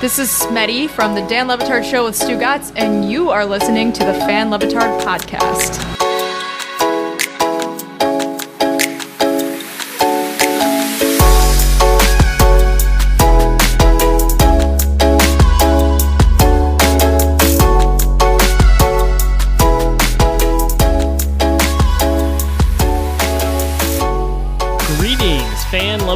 [0.00, 3.92] This is Smetty from the Dan Le Batard Show with Stugotz, and you are listening
[3.94, 5.97] to the Fan Le Batard podcast.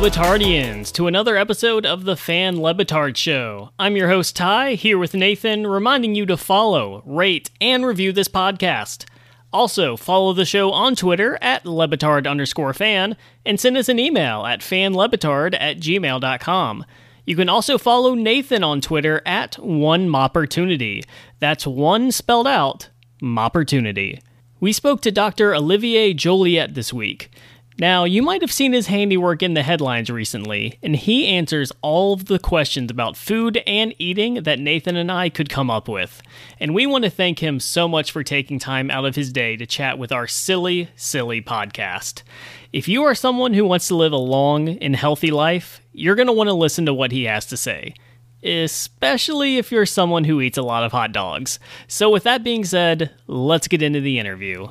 [0.02, 3.70] Fan Le Batardians, to another episode of the Fan Le Batard Show.
[3.78, 8.26] I'm your host Ty, here with Nathan, reminding you to follow, rate, and review this
[8.26, 9.04] podcast.
[9.52, 14.44] Also, follow the show on Twitter at Lebatard underscore fan, and send us an email
[14.44, 16.84] at fanlebatard at gmail.com.
[17.24, 21.04] You can also follow Nathan on Twitter at One Mopportunity.
[21.38, 22.88] That's one spelled out,
[23.22, 24.20] Mopportunity.
[24.58, 25.54] We spoke to Dr.
[25.54, 27.30] Olivier Jolliet this week.
[27.82, 32.12] Now, you might have seen his handiwork in the headlines recently, and he answers all
[32.12, 36.22] of the questions about food and eating that Nathan and I could come up with.
[36.60, 39.56] And we want to thank him so much for taking time out of his day
[39.56, 42.22] to chat with our silly, silly podcast.
[42.72, 46.28] If you are someone who wants to live a long and healthy life, you're going
[46.28, 47.94] to want to listen to what he has to say.
[48.44, 51.58] Especially if you're someone who eats a lot of hot dogs.
[51.88, 54.68] So, with that being said, let's get into the interview.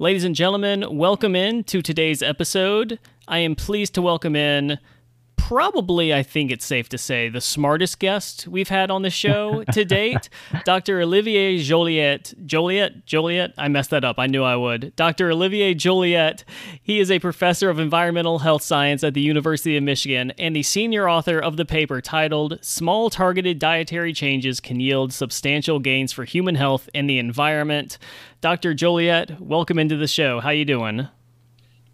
[0.00, 2.98] Ladies and gentlemen, welcome in to today's episode.
[3.28, 4.78] I am pleased to welcome in
[5.50, 9.64] probably, I think it's safe to say, the smartest guest we've had on the show
[9.72, 10.28] to date,
[10.64, 11.00] Dr.
[11.00, 12.36] Olivier Jolliet.
[12.46, 13.04] Jolliet?
[13.04, 13.52] Jolliet?
[13.58, 14.20] I messed that up.
[14.20, 14.94] I knew I would.
[14.94, 15.28] Dr.
[15.32, 16.44] Olivier Jolliet.
[16.80, 20.62] He is a professor of environmental health science at the University of Michigan and the
[20.62, 26.22] senior author of the paper titled Small Targeted Dietary Changes Can Yield Substantial Gains for
[26.22, 27.98] Human Health and the Environment.
[28.40, 28.72] Dr.
[28.72, 30.38] Jolliet, welcome into the show.
[30.38, 31.08] How you doing?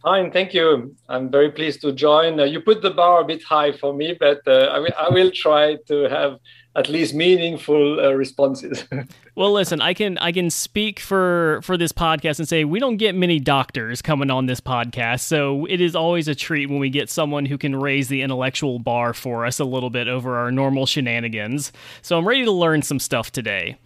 [0.06, 0.94] Fine, thank you.
[1.08, 2.38] I'm very pleased to join.
[2.38, 5.08] Uh, you put the bar a bit high for me, but uh, I, will, I
[5.08, 6.38] will try to have
[6.76, 8.84] at least meaningful uh, responses.
[9.34, 12.98] well, listen, I can I can speak for for this podcast and say we don't
[12.98, 16.88] get many doctors coming on this podcast, so it is always a treat when we
[16.88, 20.52] get someone who can raise the intellectual bar for us a little bit over our
[20.52, 21.72] normal shenanigans.
[22.02, 23.76] So I'm ready to learn some stuff today.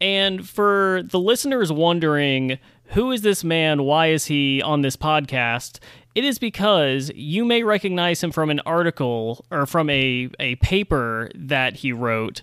[0.00, 2.58] And for the listeners wondering,
[2.88, 3.82] who is this man?
[3.82, 5.78] Why is he on this podcast?
[6.14, 11.30] It is because you may recognize him from an article or from a, a paper
[11.34, 12.42] that he wrote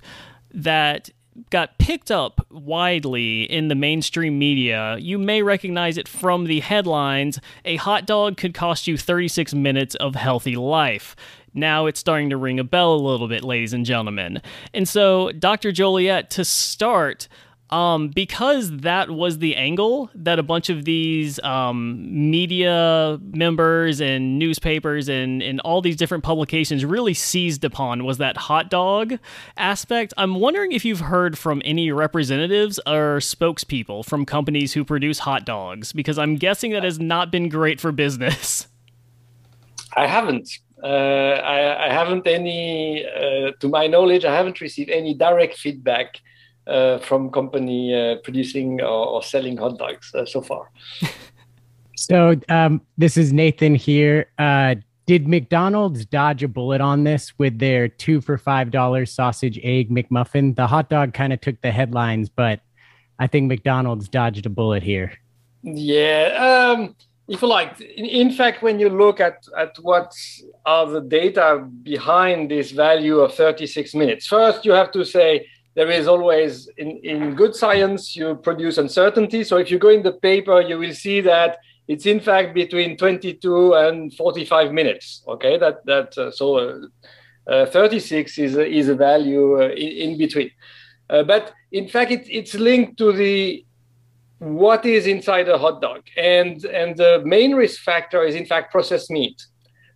[0.54, 1.10] that
[1.50, 4.98] got picked up widely in the mainstream media.
[4.98, 9.96] You may recognize it from the headlines A hot dog could cost you 36 minutes
[9.96, 11.16] of healthy life.
[11.54, 14.42] Now it's starting to ring a bell a little bit, ladies and gentlemen.
[14.74, 15.72] And so, Dr.
[15.72, 17.28] Jolliet, to start,
[17.72, 24.38] um, because that was the angle that a bunch of these um, media members and
[24.38, 29.18] newspapers and, and all these different publications really seized upon was that hot dog
[29.58, 30.14] aspect.
[30.18, 35.46] I'm wondering if you've heard from any representatives or spokespeople from companies who produce hot
[35.46, 38.68] dogs, because I'm guessing that has not been great for business.
[39.98, 40.50] I haven't.
[40.84, 46.20] Uh, I, I, haven't any, uh, to my knowledge, I haven't received any direct feedback
[47.00, 50.72] from company uh, producing or, or, selling hot dogs uh, so far.
[51.96, 54.28] so um, this is Nathan here.
[54.38, 59.60] Uh, did McDonald's dodge a bullet on this with their two for five dollars sausage
[59.62, 60.56] egg McMuffin?
[60.56, 62.62] The hot dog kind of took the headlines, but
[63.20, 65.14] I think McDonald's dodged a bullet here.
[65.62, 66.74] Yeah.
[66.76, 66.96] Um,
[67.28, 70.14] if you like, in, in, fact, when you look at, at what
[70.66, 75.92] are the data behind this value of 36 minutes, first you have to say there
[75.92, 79.44] is always in, in good science you produce uncertainty.
[79.44, 82.98] So if you go in the paper you will see that it's in fact between
[82.98, 85.58] 22 and 45 minutes okay?
[85.58, 90.18] That that uh, so uh, uh, 36 is a, is a value uh, in, in,
[90.18, 90.50] between.
[91.10, 93.64] Uh, but in fact it, it's linked to the
[94.40, 96.02] what is inside a hot dog.
[96.18, 99.46] And and the main risk factor is in fact processed meat.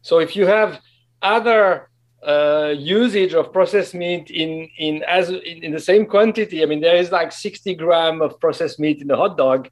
[0.02, 0.82] So if you have
[1.22, 1.90] other
[2.26, 6.62] uh, usage of processed meat in in as in, in, the same quantity.
[6.62, 9.70] I mean, there is like 60 gram of processed meat in a hot dog.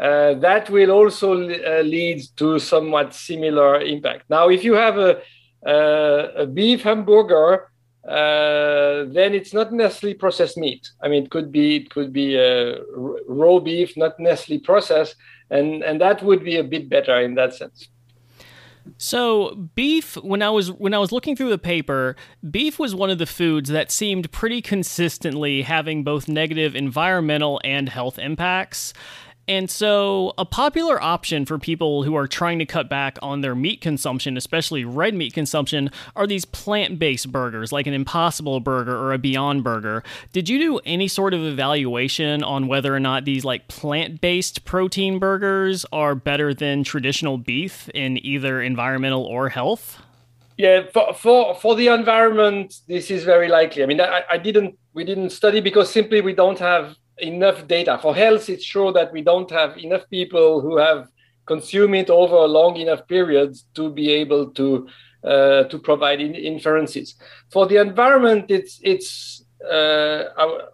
[0.00, 4.30] Uh, that will also uh, lead to somewhat similar impact.
[4.30, 5.20] Now, if you have a,
[5.66, 7.70] a beef hamburger,
[8.08, 10.88] uh, then it's not necessarily processed meat.
[11.02, 12.76] I mean, it could be it could be uh,
[13.28, 15.16] raw beef, not necessarily processed,
[15.50, 17.88] and and that would be a bit better in that sense.
[18.98, 22.16] So beef, when I was when I was looking through the paper,
[22.50, 27.88] beef was one of the foods that seemed pretty consistently having both negative environmental and
[27.88, 28.92] health impacts.
[29.50, 33.56] And so, a popular option for people who are trying to cut back on their
[33.56, 38.96] meat consumption, especially red meat consumption, are these plant based burgers like an Impossible Burger
[38.96, 40.04] or a Beyond Burger.
[40.32, 44.64] Did you do any sort of evaluation on whether or not these like plant based
[44.64, 50.00] protein burgers are better than traditional beef in either environmental or health?
[50.58, 53.82] Yeah, for, for, for the environment, this is very likely.
[53.82, 57.98] I mean, I, I didn't we didn't study because simply we don't have enough data.
[58.00, 61.08] For health, it's sure that we don't have enough people who have
[61.46, 64.88] consumed it over a long enough period to be able to
[65.24, 67.14] uh, to provide in- inferences.
[67.50, 70.24] For the environment, it's it's uh,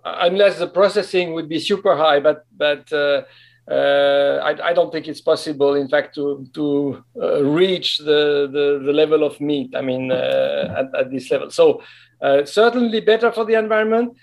[0.04, 3.22] unless the processing would be super high, but but uh,
[3.69, 8.66] uh I, I, don't think it's possible, in fact, to to uh, reach the, the,
[8.87, 9.75] the level of meat.
[9.75, 11.50] I mean, uh, at, at this level.
[11.50, 11.82] So
[12.44, 14.16] certainly better for the environment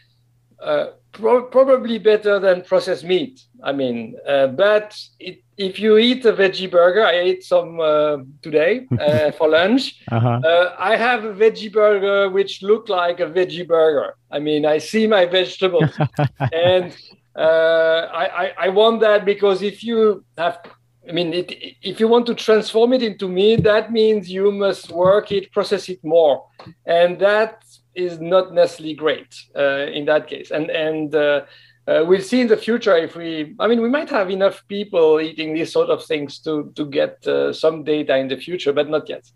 [1.14, 3.42] pro- probably better than processed meat.
[3.64, 8.18] I mean, uh, but it, if you eat a veggie burger, I ate some uh,
[8.42, 10.02] today uh, for lunch.
[10.12, 10.42] Uh-huh.
[10.44, 14.16] Uh, I have a veggie burger which look like a veggie burger.
[14.32, 15.92] I mean, I see my vegetables,
[16.52, 16.96] and
[17.36, 20.60] uh, I, I, I want that because if you have
[21.08, 24.90] I mean, it, if you want to transform it into meat, that means you must
[24.90, 26.46] work it, process it more,
[26.86, 27.63] and that
[27.96, 30.52] is not necessarily great uh, in that case.
[30.52, 31.42] And and uh,
[31.88, 33.56] uh, we'll see in the future if we.
[33.60, 37.26] I mean, we might have enough people eating these sort of things to to get
[37.28, 39.30] uh, some data in the future, but not yet.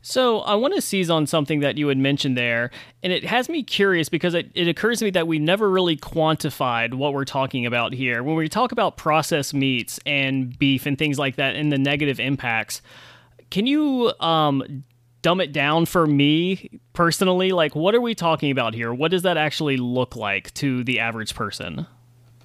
[0.00, 2.70] So I want to seize on something that you had mentioned there,
[3.02, 5.96] and it has me curious because it, it occurs to me that we never really
[5.96, 8.22] quantified what we're talking about here.
[8.22, 12.20] When we talk about processed meats and beef and things like that and the negative
[12.20, 12.80] impacts,
[13.50, 14.84] can you um,
[15.22, 18.92] dumb it down for me personally, like what are we talking about here?
[18.92, 21.86] What does that actually look like to the average person?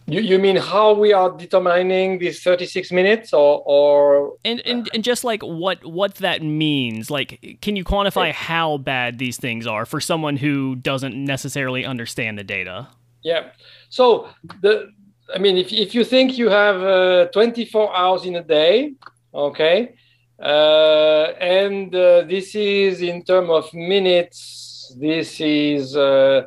[0.06, 5.02] You, you mean how we are determining these 36 minutes or, or and, and and
[5.02, 7.10] just like what what that means.
[7.10, 12.38] Like can you quantify how bad these things are for someone who doesn't necessarily understand
[12.38, 12.90] the data?
[13.24, 13.52] Yeah.
[13.90, 14.28] So
[14.62, 14.92] the
[15.34, 18.94] i mean if, if you think you have uh, 24 hours in a day
[19.34, 19.96] okay
[20.40, 26.44] uh, and uh, this is in terms of minutes, this is uh,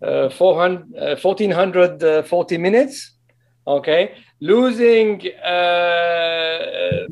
[0.00, 3.12] 400, 1440 minutes.
[3.66, 5.20] Okay, losing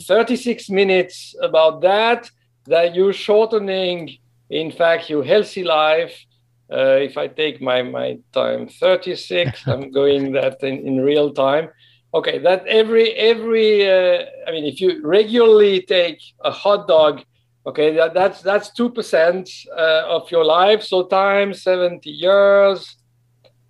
[0.01, 2.31] 36 minutes about that,
[2.65, 4.17] that you're shortening,
[4.49, 6.25] in fact, your healthy life.
[6.73, 11.69] Uh, if I take my, my time 36, I'm going that in, in real time
[12.15, 17.23] okay that every every uh, i mean if you regularly take a hot dog
[17.67, 22.97] okay that, that's that's 2% uh, of your life so times 70 years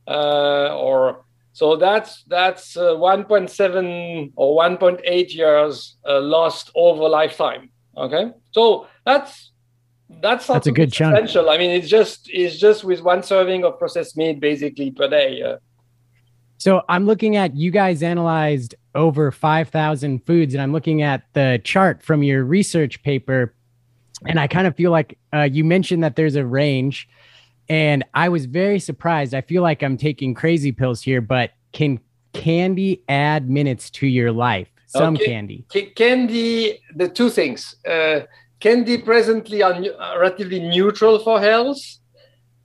[0.06, 8.30] uh, or so that's that's uh, 1.7 or 1.8 years uh, lost over lifetime okay
[8.52, 9.52] so that's
[10.20, 11.34] that's that's a good chunk.
[11.48, 15.42] I mean, it's just it's just with one serving of processed meat basically per day.
[15.42, 15.56] Uh,
[16.58, 21.60] so I'm looking at you guys analyzed over 5,000 foods, and I'm looking at the
[21.62, 23.54] chart from your research paper.
[24.26, 27.08] And I kind of feel like uh, you mentioned that there's a range,
[27.68, 29.34] and I was very surprised.
[29.34, 32.00] I feel like I'm taking crazy pills here, but can
[32.32, 34.68] candy add minutes to your life?
[34.86, 35.26] Some okay.
[35.26, 35.66] candy.
[35.94, 37.76] candy, the two things.
[37.86, 38.20] Uh,
[38.60, 39.78] candy presently are
[40.18, 41.80] relatively neutral for health.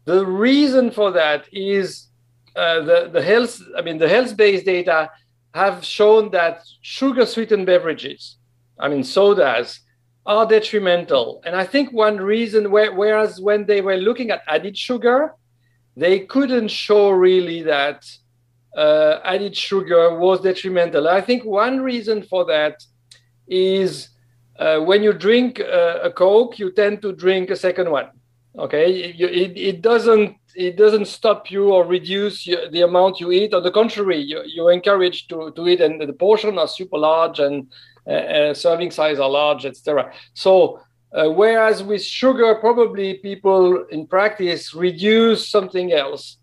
[0.05, 2.07] The reason for that is
[2.55, 5.09] uh, the, the health, I mean, the health-based data
[5.53, 8.37] have shown that sugar-sweetened beverages,
[8.79, 9.81] I mean, sodas,
[10.25, 11.41] are detrimental.
[11.45, 15.33] And I think one reason, where, whereas when they were looking at added sugar,
[15.95, 18.05] they couldn't show really that
[18.77, 21.07] uh, added sugar was detrimental.
[21.07, 22.81] I think one reason for that
[23.47, 24.09] is
[24.59, 28.09] uh, when you drink uh, a Coke, you tend to drink a second one.
[28.57, 33.31] Okay, it, it, it doesn't it doesn't stop you or reduce you, the amount you
[33.31, 33.53] eat.
[33.53, 37.39] On the contrary, you, you're encouraged to, to eat, and the portion are super large
[37.39, 37.71] and
[38.07, 40.11] uh, uh, serving size are large, etc.
[40.33, 40.79] So,
[41.13, 46.37] uh, whereas with sugar, probably people in practice reduce something else.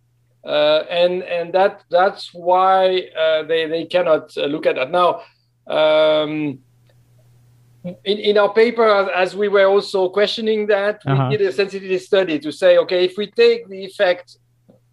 [0.44, 5.22] Uh, and and that that's why uh, they they cannot uh, look at that now.
[5.66, 6.60] Um,
[8.04, 11.28] in, in our paper, as we were also questioning that, uh-huh.
[11.30, 14.36] we did a sensitivity study to say, okay, if we take the effect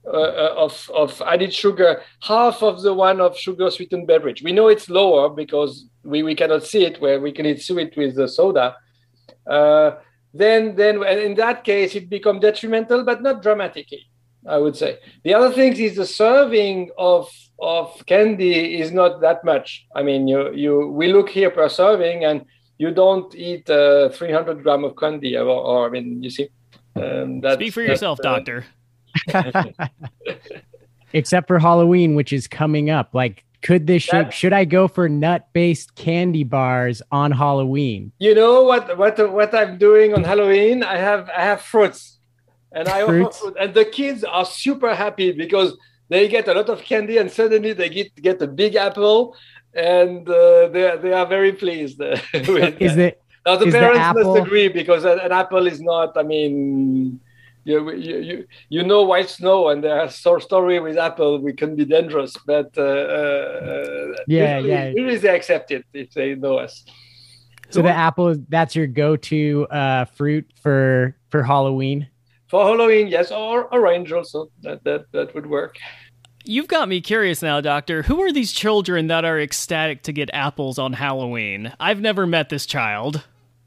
[0.08, 4.44] uh, uh, of, of added sugar, half of the one of sugar sweetened beverage.
[4.44, 7.98] We know it's lower because we, we cannot see it where we can see it
[7.98, 8.76] with the soda.
[9.50, 9.92] Uh,
[10.32, 14.06] then, then in that case, it becomes detrimental, but not dramatically.
[14.48, 15.00] I would say.
[15.24, 17.28] The other thing is the serving of
[17.60, 19.88] of candy is not that much.
[19.96, 22.46] I mean, you you we look here per serving, and
[22.78, 26.50] you don't eat uh, 300 gram of candy, or, or I mean, you see.
[26.96, 28.66] Um, Speak for yourself, uh, doctor.
[31.14, 33.14] Except for Halloween, which is coming up.
[33.14, 38.12] Like, could this should, should I go for nut based candy bars on Halloween?
[38.20, 40.84] You know what what what I'm doing on Halloween?
[40.84, 42.20] I have I have fruits,
[42.72, 43.38] and I fruits?
[43.38, 45.76] offer fruit, and the kids are super happy because
[46.10, 49.36] they get a lot of candy and suddenly they get get a big apple
[49.76, 52.00] and uh, they they are very pleased
[52.34, 56.24] with is it now the parents must agree because an, an, apple is not i
[56.24, 57.20] mean
[57.66, 61.76] you, you, you, you know white snow and there's a story with apple we can
[61.76, 66.58] be dangerous but uh, uh, yeah usually, yeah usually they accept it if they know
[66.58, 66.86] us
[67.70, 72.08] so the apple that's your go-to uh, fruit for for halloween
[72.48, 74.52] for Halloween, yes, or orange also.
[74.62, 75.78] That that that would work.
[76.48, 78.04] You've got me curious now, Doctor.
[78.04, 81.74] Who are these children that are ecstatic to get apples on Halloween?
[81.80, 83.24] I've never met this child.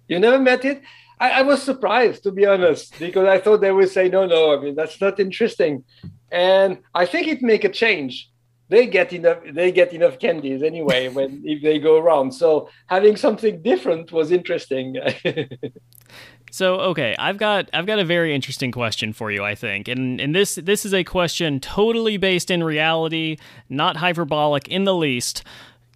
[0.06, 0.82] You never met it?
[1.18, 4.56] I, I was surprised, to be honest, because I thought they would say, no, no,
[4.56, 5.82] I mean, that's not interesting.
[6.30, 8.30] And I think it make a change.
[8.68, 9.38] They get enough.
[9.50, 12.32] They get enough candies anyway when if they go around.
[12.32, 14.96] So having something different was interesting.
[16.50, 19.88] So okay, I've got I've got a very interesting question for you, I think.
[19.88, 23.36] And and this this is a question totally based in reality,
[23.68, 25.42] not hyperbolic in the least.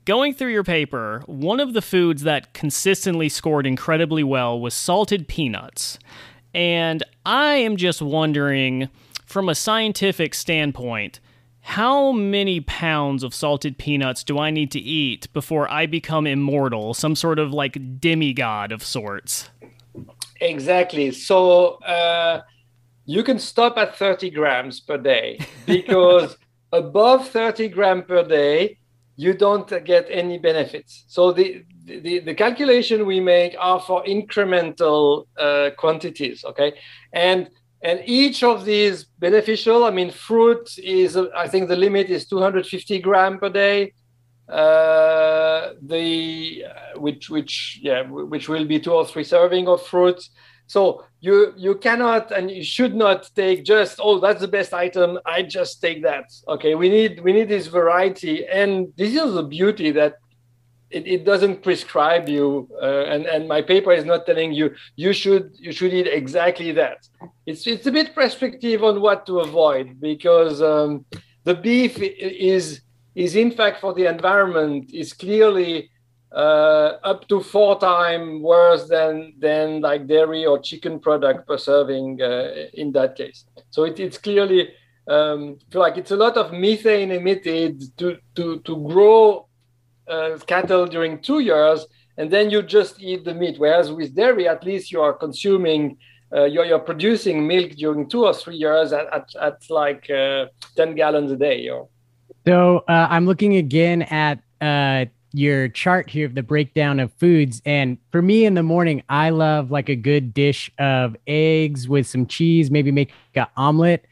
[0.04, 5.28] Going through your paper, one of the foods that consistently scored incredibly well was salted
[5.28, 5.96] peanuts.
[6.52, 8.88] And I am just wondering
[9.24, 11.20] from a scientific standpoint,
[11.60, 16.92] how many pounds of salted peanuts do I need to eat before I become immortal,
[16.92, 19.48] some sort of like demigod of sorts?
[20.42, 21.12] Exactly.
[21.12, 22.42] So uh,
[23.04, 26.36] you can stop at 30 grams per day because
[26.72, 28.78] above 30 gram per day,
[29.16, 31.04] you don't get any benefits.
[31.06, 36.74] So the, the, the calculation we make are for incremental uh, quantities, okay?
[37.12, 37.48] And
[37.84, 43.00] and each of these beneficial, I mean, fruit is, I think the limit is 250
[43.00, 43.92] gram per day
[44.48, 46.00] uh, the
[47.02, 50.20] which which yeah which will be two or three serving of fruit
[50.66, 55.18] so you you cannot and you should not take just oh that's the best item.
[55.26, 56.26] I just take that.
[56.48, 58.46] Okay we need we need this variety.
[58.46, 60.14] And this is the beauty that
[60.90, 65.12] it, it doesn't prescribe you uh, and and my paper is not telling you you
[65.12, 66.98] should you should eat exactly that.
[67.44, 71.04] It's it's a bit prescriptive on what to avoid because um,
[71.44, 72.80] the beef is
[73.14, 75.90] is in fact for the environment is clearly
[76.34, 82.20] uh, up to four times worse than than like dairy or chicken product per serving
[82.22, 83.44] uh, in that case.
[83.70, 84.70] So it, it's clearly
[85.08, 89.46] um, like it's a lot of methane emitted to to to grow
[90.08, 91.86] uh, cattle during two years,
[92.16, 93.58] and then you just eat the meat.
[93.58, 95.98] Whereas with dairy, at least you are consuming.
[96.34, 100.46] Uh, you're, you're producing milk during two or three years at, at, at like uh,
[100.76, 101.68] 10 gallons a day.
[101.68, 101.88] Or
[102.46, 104.38] so uh, I'm looking again at
[105.32, 107.62] your chart here of the breakdown of foods.
[107.64, 112.06] And for me in the morning, I love like a good dish of eggs with
[112.06, 114.06] some cheese, maybe make an omelet.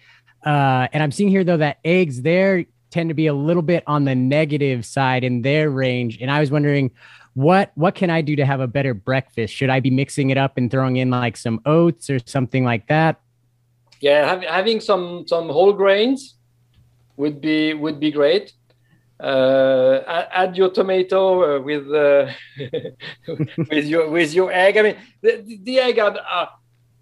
[0.44, 3.84] Uh, and I'm seeing here though that eggs there tend to be a little bit
[3.86, 6.18] on the negative side in their range.
[6.20, 6.90] And I was wondering,
[7.34, 9.54] what what can I do to have a better breakfast?
[9.54, 12.88] Should I be mixing it up and throwing in like some oats or something like
[12.88, 13.20] that?
[14.00, 16.34] Yeah, have, having some some whole grains
[17.16, 18.52] would be would be great.
[19.20, 22.32] Uh, add your tomato uh, with uh,
[23.70, 24.78] with your with your egg.
[24.78, 26.48] I mean, the, the egg are, are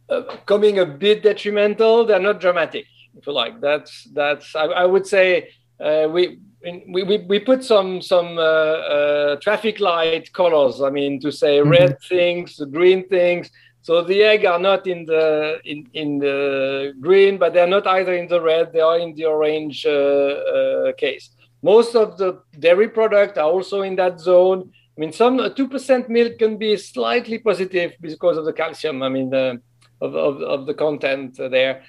[0.08, 2.04] uh, coming a bit detrimental.
[2.04, 3.60] They're not dramatic, if you like.
[3.60, 4.56] That's that's.
[4.56, 6.40] I, I would say uh, we.
[6.88, 10.82] We, we, we put some some uh, traffic light colors.
[10.82, 11.70] I mean, to say mm-hmm.
[11.70, 13.48] red things, green things,
[13.88, 18.12] so the egg are not in the in, in the green, but they're not either
[18.12, 18.72] in the red.
[18.72, 21.30] They are in the orange uh, uh, case.
[21.62, 24.70] Most of the dairy products are also in that zone.
[24.96, 29.02] I mean, some two percent milk can be slightly positive because of the calcium.
[29.02, 31.82] I mean, of, of, of the content there.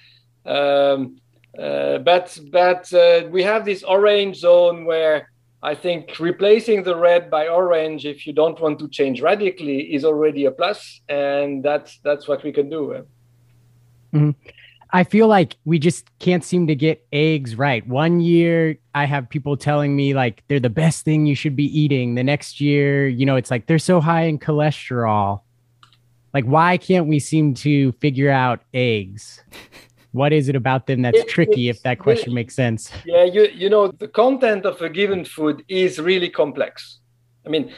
[0.46, 1.20] Um,
[1.58, 5.30] uh, but but uh, we have this orange zone where
[5.62, 10.06] I think replacing the red by orange, if you don't want to change radically, is
[10.06, 13.06] already a plus, and that's that's what we can do.
[14.14, 14.32] Mm-hmm.
[14.92, 17.86] I feel like we just can't seem to get eggs right.
[17.88, 21.66] One year, I have people telling me like they're the best thing you should be
[21.80, 22.16] eating.
[22.16, 25.42] The next year, you know, it's like they're so high in cholesterol.
[26.34, 29.44] Like, why can't we seem to figure out eggs?
[30.12, 31.70] What is it about them that's It- tricky?
[31.70, 32.92] If that question makes sense.
[33.06, 37.00] Yeah, you you know the content of a given food is really complex.
[37.46, 37.72] I mean,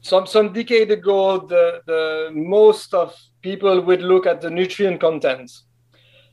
[0.00, 5.62] some some decade ago, the the most of people would look at the nutrient contents,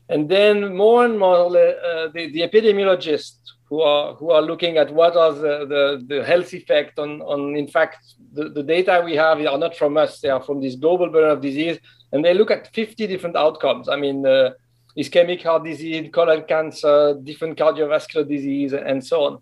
[0.08, 4.92] and then more and more uh, the the epidemiologists who are who are looking at
[4.92, 7.98] what are the the, the health effect on on in fact
[8.32, 11.30] the, the data we have are not from us; they are from this global burden
[11.30, 11.78] of disease,
[12.12, 13.88] and they look at 50 different outcomes.
[13.88, 14.26] I mean.
[14.26, 14.50] Uh,
[14.96, 19.38] ischemic heart disease, colon cancer, different cardiovascular disease, and so on.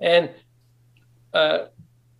[0.00, 0.30] And
[1.32, 1.66] uh,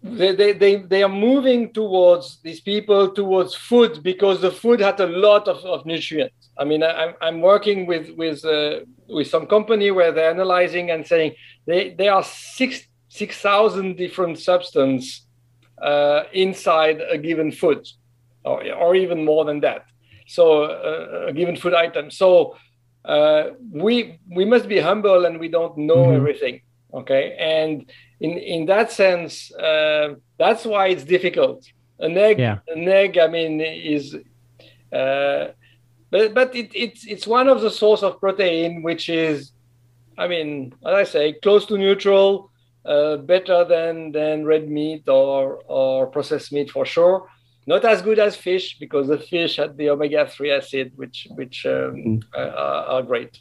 [0.02, 5.00] they, they, they, they are moving towards these people towards food because the food had
[5.00, 6.45] a lot of, of nutrients.
[6.58, 11.06] I mean, I, I'm working with with uh, with some company where they're analyzing and
[11.06, 11.34] saying
[11.66, 15.26] they there are six six thousand different substances
[15.82, 17.86] uh, inside a given food,
[18.44, 19.82] or, or even more than that
[20.28, 22.10] so uh, a given food item.
[22.10, 22.56] So
[23.04, 26.16] uh, we we must be humble and we don't know Mhm.
[26.16, 26.60] everything.
[26.92, 31.58] Okay, and in in that sense, uh, that's why it's difficult.
[31.98, 32.58] An egg, Yeah.
[32.74, 33.18] an egg.
[33.18, 34.16] I mean, is.
[36.16, 39.52] But but it, it's it's one of the source of protein which is,
[40.16, 42.50] I mean, as I say, close to neutral,
[42.86, 47.28] uh, better than than red meat or or processed meat for sure
[47.66, 52.20] not as good as fish because the fish had the omega-3 acid which which um,
[52.36, 53.40] uh, are, are great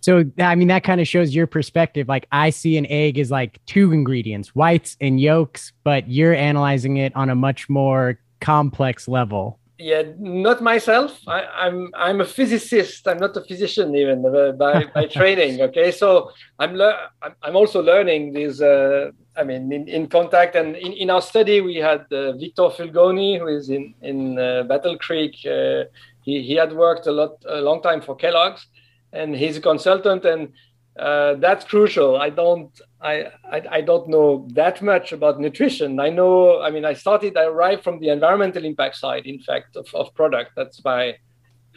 [0.00, 2.06] So, I mean, that kind of shows your perspective.
[2.06, 6.98] Like, I see an egg as like two ingredients, whites and yolks, but you're analyzing
[6.98, 9.58] it on a much more complex level.
[9.78, 11.20] Yeah not myself.
[11.26, 13.06] I, i'm i'm a physicist.
[13.06, 14.22] I'm not a physician even
[14.58, 15.90] by, by training okay?
[15.92, 16.80] So i'm
[17.22, 21.22] I'm, I'm also learning these uh, i mean in, in contact and in, in our
[21.22, 25.34] study we had uh, victor fulgoni who is in in uh, battle creek.
[25.46, 25.84] Uh,
[26.22, 28.66] he, he had worked a lot a long time for kellogg's
[29.12, 30.52] and he's a consultant and
[30.98, 32.16] uh, that's crucial.
[32.16, 36.00] I don't I, I i don't know that much about nutrition.
[36.00, 39.76] I know i mean i started i arrived from the environmental impact side in fact
[39.76, 40.52] of, of product.
[40.56, 41.16] That's my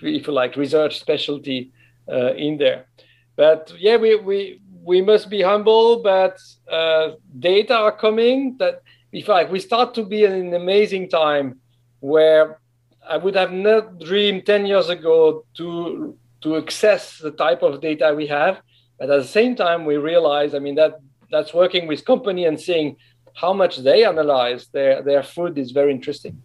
[0.01, 1.71] if you like research specialty
[2.11, 2.87] uh, in there.
[3.35, 8.81] But yeah we we we must be humble but uh, data are coming that
[9.11, 11.59] if like we start to be in an amazing time
[11.99, 12.59] where
[13.07, 18.13] i would have not dreamed 10 years ago to to access the type of data
[18.15, 18.61] we have
[19.01, 20.99] but at the same time we realize i mean that
[21.31, 22.95] that's working with company and seeing
[23.33, 26.41] how much they analyze their their food is very interesting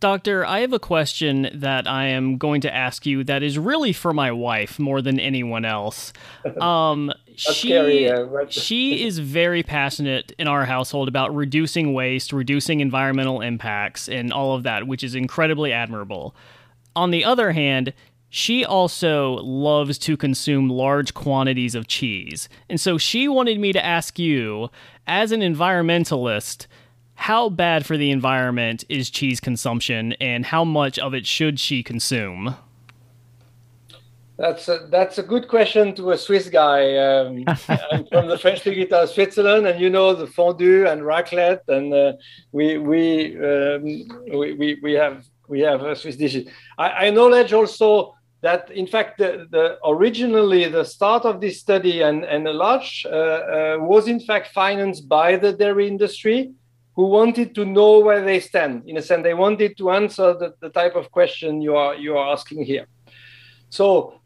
[0.00, 3.94] Doctor, I have a question that I am going to ask you that is really
[3.94, 6.12] for my wife more than anyone else.
[6.60, 12.80] Um, she scary, uh, she is very passionate in our household about reducing waste, reducing
[12.80, 16.36] environmental impacts, and all of that, which is incredibly admirable.
[16.94, 17.94] On the other hand,
[18.36, 22.48] she also loves to consume large quantities of cheese.
[22.68, 24.70] And so she wanted me to ask you,
[25.06, 26.66] as an environmentalist,
[27.14, 31.84] how bad for the environment is cheese consumption and how much of it should she
[31.84, 32.56] consume?
[34.36, 36.96] That's a, that's a good question to a Swiss guy.
[36.96, 37.44] Um,
[37.92, 42.14] I'm from the French of Switzerland, and you know the fondue and raclette, and uh,
[42.50, 43.84] we we, um,
[44.36, 46.48] we we we have we have uh, Swiss dishes.
[46.76, 52.02] I, I knowledge also that in fact the, the originally the start of this study
[52.02, 56.52] and and a large uh, uh, was in fact financed by the dairy industry
[56.96, 58.74] who wanted to know where they stand.
[58.86, 62.16] In a sense they wanted to answer the, the type of question you are you
[62.18, 62.86] are asking here.
[63.70, 64.20] So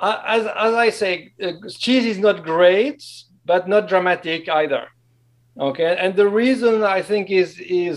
[0.00, 1.52] as, as i say uh,
[1.84, 3.00] cheese is not great
[3.44, 4.84] but not dramatic either.
[5.68, 5.96] Okay?
[6.02, 7.94] And the reason i think is is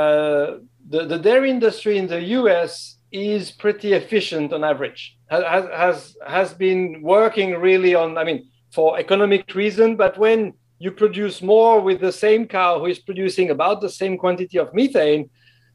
[0.00, 0.46] uh,
[0.92, 5.16] the, the dairy industry in the us is pretty efficient on average.
[5.30, 10.90] Has, has has been working really on i mean for economic reason but when you
[10.90, 15.28] produce more with the same cow who is producing about the same quantity of methane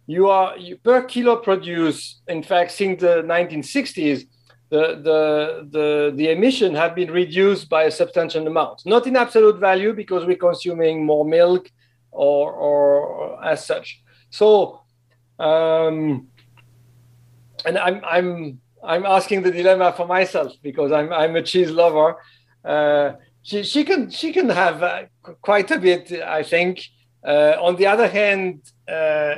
[0.08, 4.26] you are you, per kilo produce in fact since the 1960s
[4.74, 8.82] the, the, the, the emission have been reduced by a substantial amount.
[8.88, 11.70] Not in absolute value because we're consuming more milk
[12.10, 14.02] or, or, as such.
[14.32, 14.82] So
[15.38, 16.30] um,
[17.66, 22.18] and I'm, I'm, I'm asking the dilemma for myself because I'm, I'm a cheese lover
[22.64, 25.04] uh, she, she can she can have uh,
[25.42, 26.86] quite a bit, I think.
[27.26, 29.36] Uh, on the other hand, uh,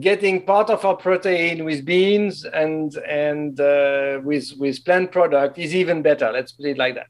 [0.00, 5.74] getting part of our protein with beans and and uh, with with plant product is
[5.74, 6.30] even better.
[6.32, 7.08] Let's put it like that.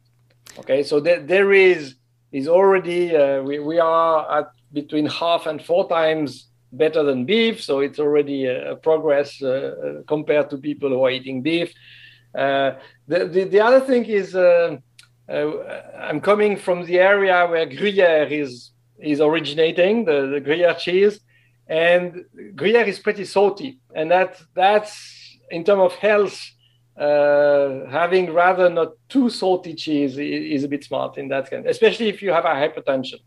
[0.59, 1.97] Okay, so there, there is
[2.33, 7.63] is already uh, we we are at between half and four times better than beef,
[7.63, 11.73] so it's already a, a progress uh, compared to people who are eating beef.
[12.35, 12.73] Uh,
[13.07, 14.77] the, the, the other thing is uh,
[15.29, 15.51] uh,
[15.99, 21.21] I'm coming from the area where Gruyere is is originating, the, the Gruyere cheese,
[21.67, 26.39] and Gruyere is pretty salty, and that that's in terms of health.
[26.97, 31.67] Uh, having rather not too salty cheese is, is a bit smart in that kind,
[31.67, 33.19] especially if you have a hypertension.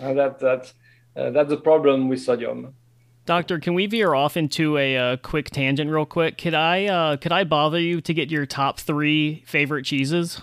[0.00, 0.72] Uh, that that's
[1.16, 2.74] uh, that's problem with sodium.
[3.30, 6.36] Doctor, can we veer off into a uh, quick tangent real quick?
[6.36, 10.40] Could I uh, could I bother you to get your top three favorite cheeses?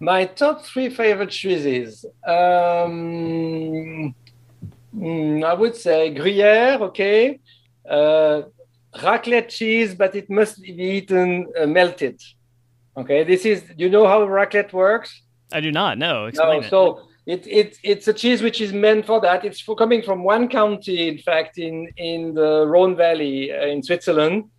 [0.00, 2.04] My top three favorite cheeses.
[2.26, 4.14] Um,
[4.94, 7.40] mm, I would say Gruyere, okay.
[7.88, 8.42] Uh,
[8.96, 12.20] raclette cheese, but it must be eaten uh, melted.
[12.98, 13.64] Okay, this is.
[13.78, 15.22] You know how raclette works?
[15.50, 15.96] I do not.
[15.96, 19.44] No, explain no, So it, it, it's a cheese which is meant for that.
[19.44, 23.84] It's for coming from one county, in fact, in, in the Rhone Valley uh, in
[23.84, 24.50] Switzerland.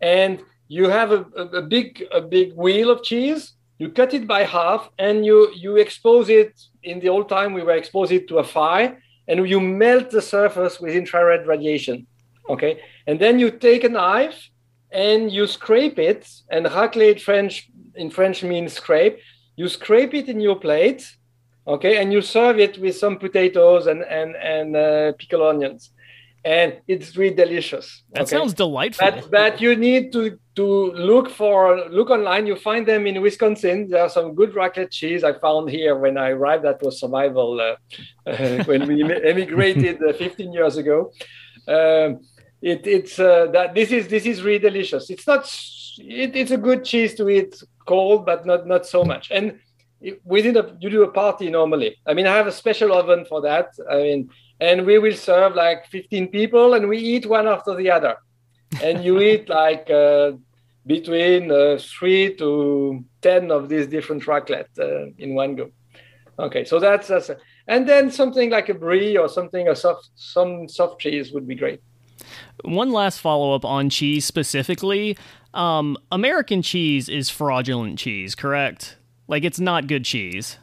[0.00, 3.52] And you have a, a, a, big, a big wheel of cheese.
[3.78, 6.60] You cut it by half and you, you expose it.
[6.82, 10.22] In the old time, we were exposed it to a fire and you melt the
[10.22, 12.06] surface with infrared radiation.
[12.48, 12.80] Okay.
[13.06, 14.50] And then you take a knife
[14.90, 16.28] and you scrape it.
[16.50, 19.18] And raclette French in French means scrape.
[19.54, 21.08] You scrape it in your plate
[21.68, 25.90] okay and you serve it with some potatoes and and and uh, pickled onions.
[26.44, 28.36] And it's really delicious that okay?
[28.36, 29.10] sounds delightful.
[29.10, 32.46] But, but you need to to look for look online.
[32.46, 33.90] You find them in wisconsin.
[33.90, 36.64] There are some good raclette cheese i found here when i arrived.
[36.64, 37.76] That was survival uh,
[38.30, 39.02] uh, when we
[39.32, 41.12] emigrated uh, 15 years ago.
[41.66, 42.20] Um,
[42.62, 45.10] it, it's uh, that this is this is really delicious.
[45.10, 45.42] It's not
[45.98, 49.30] it, it's a good cheese to eat cold but not not so much.
[49.30, 49.58] And
[50.24, 51.96] within a you do a party normally.
[52.06, 53.68] I mean, I have a special oven for that.
[53.90, 54.30] I mean,
[54.60, 58.16] and we will serve like 15 people, and we eat one after the other,
[58.82, 60.32] and you eat like uh,
[60.86, 65.70] between uh, three to ten of these different raclette uh, in one go.
[66.38, 70.10] Okay, so that's, that's a, and then something like a brie or something a soft
[70.14, 71.80] some soft cheese would be great.
[72.64, 75.16] One last follow up on cheese specifically.
[75.54, 78.97] Um, American cheese is fraudulent cheese, correct?
[79.28, 80.58] Like it's not good cheese.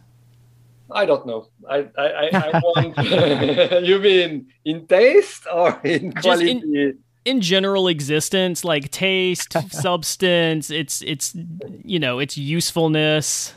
[0.91, 1.47] I don't know.
[1.69, 3.85] I I, I, I want.
[3.87, 6.51] you mean in taste or in quality?
[6.51, 10.69] In, in, general existence, like taste, substance.
[10.69, 11.35] It's it's
[11.83, 13.53] you know its usefulness.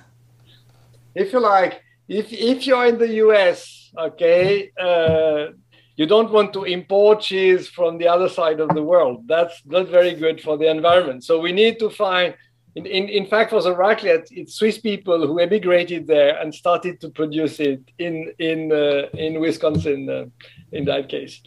[1.14, 5.48] If you like, if if you're in the U.S., okay, uh,
[5.96, 9.26] you don't want to import cheese from the other side of the world.
[9.26, 11.24] That's not very good for the environment.
[11.24, 12.34] So we need to find
[12.78, 17.00] in, in, in fact, for the raclette, it's Swiss people who emigrated there and started
[17.00, 20.08] to produce it in in uh, in Wisconsin.
[20.08, 20.26] Uh,
[20.70, 21.40] in that case,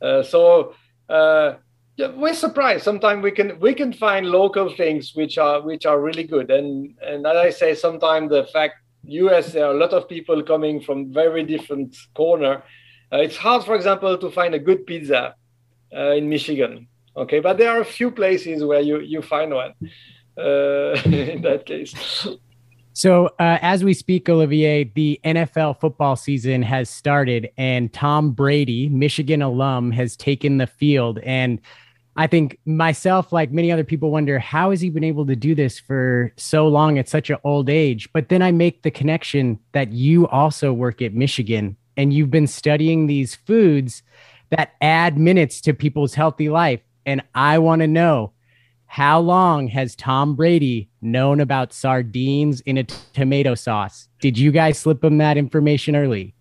[0.00, 0.74] uh, so
[1.10, 1.54] uh,
[1.96, 2.84] yeah, we're surprised.
[2.84, 6.50] Sometimes we can we can find local things which are which are really good.
[6.50, 9.52] And and as I say, sometimes the fact U.S.
[9.52, 12.62] there are a lot of people coming from very different corner.
[13.12, 15.34] Uh, it's hard, for example, to find a good pizza
[15.94, 16.88] uh, in Michigan.
[17.16, 19.74] Okay, but there are a few places where you you find one.
[20.38, 22.28] Uh, in that case.
[22.92, 28.88] So, uh, as we speak, Olivier, the NFL football season has started, and Tom Brady,
[28.88, 31.20] Michigan alum, has taken the field.
[31.20, 31.60] And
[32.16, 35.54] I think myself, like many other people, wonder how has he been able to do
[35.54, 38.08] this for so long at such an old age?
[38.12, 42.48] But then I make the connection that you also work at Michigan and you've been
[42.48, 44.02] studying these foods
[44.50, 46.80] that add minutes to people's healthy life.
[47.06, 48.32] And I want to know
[48.88, 54.08] how long has Tom Brady known about sardines in a t- tomato sauce?
[54.20, 56.34] Did you guys slip him that information early?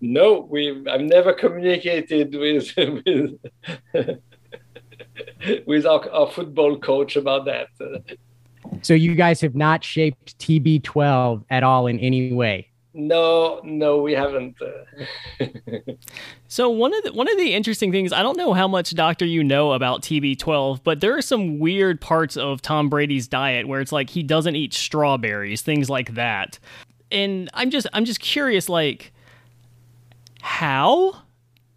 [0.00, 2.74] No, we I've never communicated with
[3.94, 4.20] with,
[5.66, 7.68] with our, our football coach about that.
[8.82, 12.70] So you guys have not shaped TB12 at all in any way.
[12.96, 14.56] No, no, we haven't.
[14.62, 15.44] Uh.
[16.48, 19.24] so one of the one of the interesting things, I don't know how much doctor
[19.24, 23.80] you know about TB12, but there are some weird parts of Tom Brady's diet where
[23.80, 26.60] it's like he doesn't eat strawberries, things like that.
[27.10, 29.12] And I'm just I'm just curious like
[30.40, 31.22] how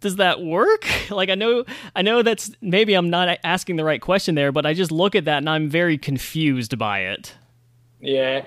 [0.00, 0.86] does that work?
[1.10, 1.64] Like I know
[1.96, 5.16] I know that's maybe I'm not asking the right question there, but I just look
[5.16, 7.34] at that and I'm very confused by it.
[8.00, 8.44] Yeah.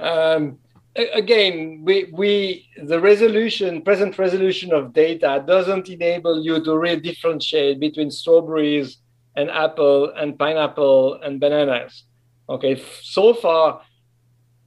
[0.00, 0.58] Um
[0.96, 7.80] again, we, we the resolution, present resolution of data doesn't enable you to really differentiate
[7.80, 8.98] between strawberries
[9.36, 12.04] and apple and pineapple and bananas.
[12.48, 13.82] Okay, so far,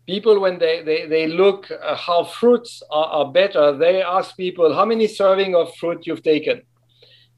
[0.08, 4.74] people when they they, they look uh, how fruits are, are better, they ask people
[4.74, 6.62] how many serving of fruit you've taken.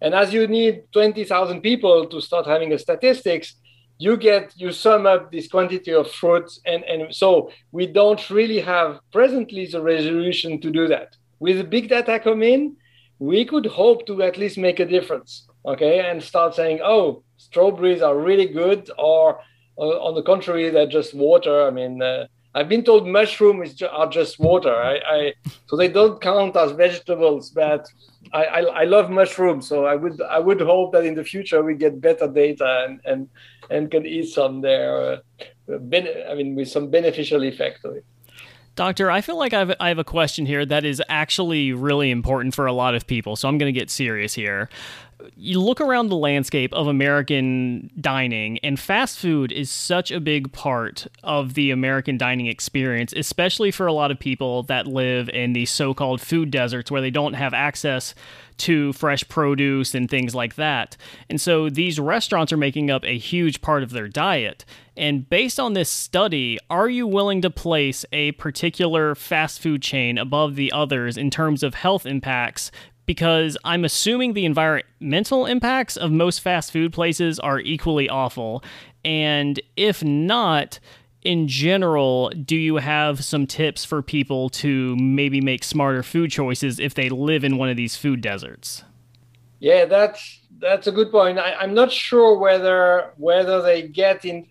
[0.02, 3.56] And as you need 20,000 people to start having a statistics,
[4.02, 8.60] you get you sum up this quantity of fruits and and so we don't really
[8.60, 11.10] have presently the resolution to do that.
[11.40, 12.62] With big data come in
[13.20, 15.32] we could hope to at least make a difference
[15.72, 19.40] okay and start saying oh strawberries are really good or
[19.78, 21.56] uh, on the contrary they're just water.
[21.68, 24.76] I mean uh, i've been told mushrooms are just water.
[24.92, 25.20] I, I
[25.68, 27.84] so they don't count as vegetables but
[28.34, 31.64] I, I, I love mushrooms, so I would I would hope that in the future
[31.64, 33.30] we get better data and and,
[33.72, 35.22] and can eat some there.
[35.70, 38.06] Uh, I mean, with some beneficial effect of it.
[38.76, 42.56] Doctor, I feel like I've, I have a question here that is actually really important
[42.56, 44.70] for a lot of people, so I'm going to get serious here
[45.36, 50.52] you look around the landscape of American dining, and fast food is such a big
[50.52, 55.54] part of the American dining experience, especially for a lot of people that live in
[55.54, 58.14] the so called food deserts where they don't have access
[58.58, 60.96] to fresh produce and things like that.
[61.30, 64.66] And so these restaurants are making up a huge part of their diet.
[64.96, 70.20] And based on this study, are you willing to place a particular fast food chain
[70.20, 72.72] above the others in terms of health impacts
[73.06, 78.64] because I'm assuming the environmental impacts of most fast food places are equally awful.
[79.04, 80.80] And if not,
[81.24, 86.80] in general, do you have some tips for people to maybe make smarter food choices
[86.80, 88.84] if they live in one of these food deserts?
[89.60, 91.38] Yeah, that's that's a good point.
[91.38, 94.48] I, am not sure whether whether they get in.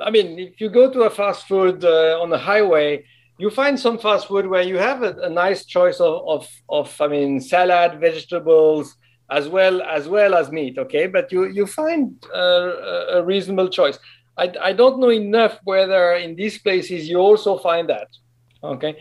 [0.00, 3.04] I mean, if you go to a fast food uh, on the highway,
[3.38, 7.00] you find some fast food where you have a, a nice choice of, of, of,
[7.00, 8.96] I mean, salad, vegetables,
[9.30, 10.78] as well as well as meat.
[10.78, 13.98] Okay, but you you find uh, a reasonable choice.
[14.36, 18.08] I, I don't know enough whether in these places you also find that.
[18.62, 18.96] Okay,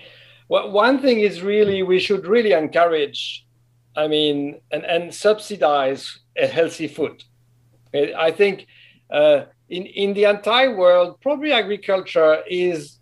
[0.50, 3.46] well, one thing is really we should really encourage,
[3.96, 7.24] I mean, and, and subsidize a healthy food.
[7.94, 8.68] I think
[9.10, 12.97] uh, in in the entire world, probably agriculture is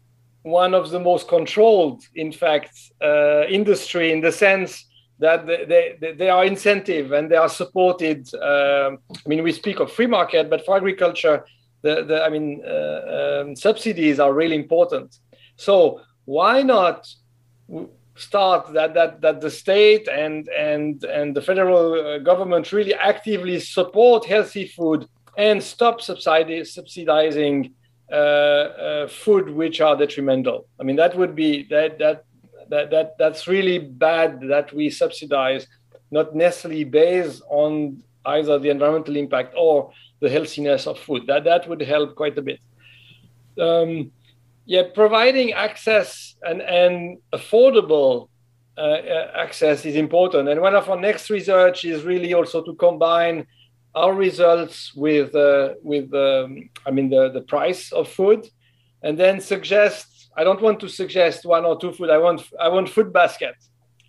[0.46, 4.86] one of the most controlled, in fact, uh, industry in the sense
[5.18, 8.32] that they, they, they are incentive and they are supported.
[8.36, 11.46] Uh, I mean, we speak of free market, but for agriculture,
[11.82, 15.18] the, the I mean, uh, um, subsidies are really important.
[15.56, 17.08] So why not
[18.16, 23.60] start that that that the state and and and the federal uh, government really actively
[23.60, 27.74] support healthy food and stop subsidizing
[28.10, 30.68] food which are detrimental.
[30.80, 32.26] I mean, that would be that that
[32.70, 35.68] that that that's really bad that we subsidize,
[36.12, 41.28] not necessarily based on either the environmental impact or the healthiness of food.
[41.28, 42.60] That that would help quite a bit.
[43.60, 44.12] Um,
[44.66, 48.30] yeah, providing access and and affordable
[48.78, 50.50] uh, uh access is important.
[50.50, 53.48] And one of our next research is really also to combine
[53.96, 58.48] our results with uh, with um, I mean the the price of food,
[59.02, 60.12] and then suggest.
[60.38, 62.10] I don't want to suggest one or two food.
[62.10, 63.56] I want I want food basket.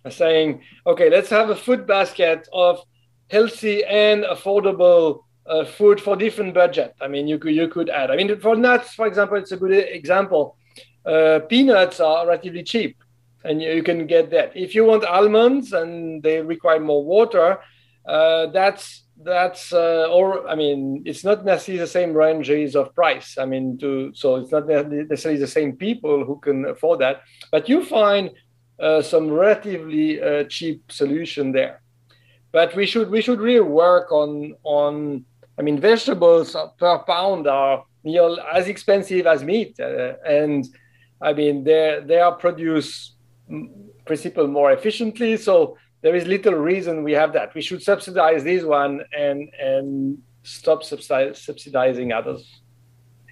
[0.09, 2.73] saying okay, let's have a food basket of
[3.29, 6.93] healthy and affordable uh, food for different budget.
[7.01, 8.11] I mean, you could you could add.
[8.11, 10.57] I mean, for nuts, for example, it's a good example.
[11.05, 12.97] Uh, peanuts are relatively cheap,
[13.45, 14.51] and you, you, can get that.
[14.55, 17.59] If you want almonds and they require more water,
[18.05, 23.37] uh, that's that's uh, or I mean, it's not necessarily the same ranges of price.
[23.37, 27.67] I mean, to so it's not necessarily the same people who can afford that, but
[27.67, 28.31] you find
[28.79, 31.81] uh, some relatively uh, cheap solution there.
[32.51, 35.25] But we should we should really work on on.
[35.59, 40.67] I mean, vegetables per pound are you know as expensive as meat, uh, and
[41.21, 43.15] I mean they they are produced
[44.05, 45.37] principle more efficiently.
[45.37, 47.53] So there is little reason we have that.
[47.55, 52.61] We should subsidize this one and and stop subsidizing others.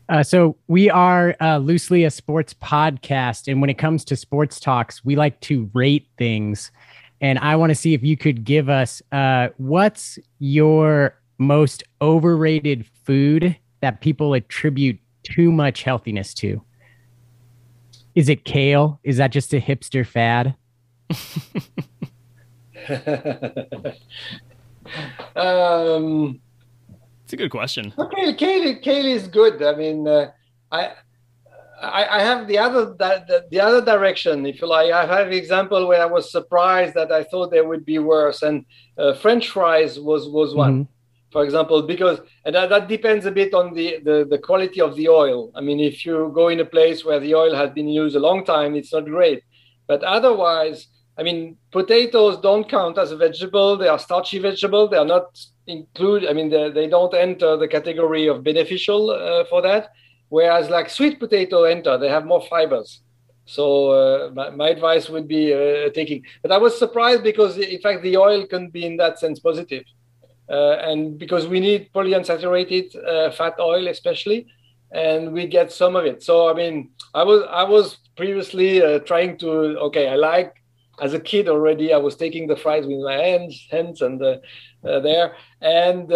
[0.08, 4.60] Uh, so we are uh, loosely a sports podcast, and when it comes to sports
[4.60, 6.71] talks, we like to rate things.
[7.21, 12.86] And I want to see if you could give us uh, what's your most overrated
[13.04, 16.62] food that people attribute too much healthiness to.
[18.13, 18.99] Is it kale?
[19.04, 20.56] Is that just a hipster fad?
[25.36, 26.39] um,
[27.24, 27.91] it's a good question.
[27.98, 29.62] Okay, Kaylee, Kaylee is good.
[29.63, 30.32] I mean, uh,
[30.71, 30.91] I,
[31.82, 34.91] I, I have the other the, the other direction, if you like.
[34.91, 38.43] I have an example where I was surprised that I thought they would be worse,
[38.43, 38.65] and
[38.98, 40.74] uh, French fries was was one.
[40.74, 40.91] Mm-hmm.
[41.32, 44.95] For example, because and that, that depends a bit on the, the, the quality of
[44.95, 45.52] the oil.
[45.54, 48.21] I mean, if you go in a place where the oil has been used a
[48.21, 49.43] long time, it's not great.
[49.86, 53.78] But otherwise, I mean, potatoes don't count as a vegetable.
[53.78, 54.88] They are starchy vegetable.
[54.88, 56.28] They are not include.
[56.28, 59.91] I mean, they, they don't enter the category of beneficial uh, for that.
[60.30, 63.01] Whereas like sweet potato enter, they have more fibers.
[63.45, 66.23] So uh, my, my, advice would be uh, taking.
[66.41, 69.84] But I was surprised because in fact the oil can be in that sense positive,
[70.49, 74.47] uh, and because we need polyunsaturated uh, fat oil especially,
[74.91, 76.23] and we get some of it.
[76.23, 79.49] So I mean, I was I was previously uh, trying to
[79.89, 80.56] okay, I like
[81.02, 81.94] as a kid already.
[81.94, 84.38] I was taking the fries with my hands, hands, and uh,
[84.82, 86.10] there, and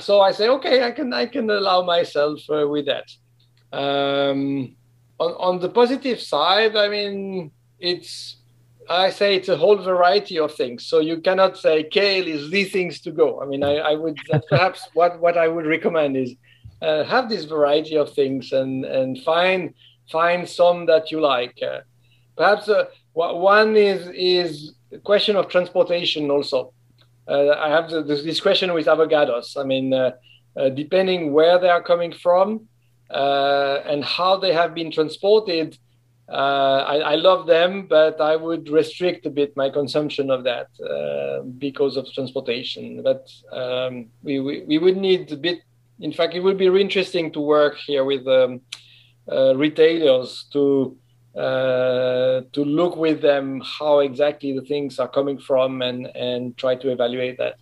[0.00, 3.08] so I say okay, I can I can allow myself with that.
[3.72, 4.76] Um,
[5.18, 8.36] on, on the positive side, I mean, it's
[8.88, 10.86] I say it's a whole variety of things.
[10.86, 13.40] So you cannot say kale is the things to go.
[13.40, 16.34] I mean, I, I would perhaps what what I would recommend is
[16.82, 19.74] uh, have this variety of things and and find
[20.10, 21.58] find some that you like.
[22.36, 26.72] Perhaps uh, one is is the question of transportation also.
[27.26, 29.56] Uh, I have the, this question with avocados.
[29.56, 30.12] I mean, uh,
[30.56, 32.68] uh, depending where they are coming from,
[33.10, 35.78] uh, and how they have been transported.
[36.26, 40.68] Uh, I, I, love them, but I would restrict a bit my consumption of that
[41.58, 43.02] because of transportation.
[43.02, 45.58] But um, we, we, we would need a bit.
[46.00, 48.62] In fact, it would be really interesting to work here with um,
[49.28, 50.96] retailers to
[51.36, 56.74] uh, to look with them how exactly the things are coming from and and try
[56.76, 57.56] to evaluate that.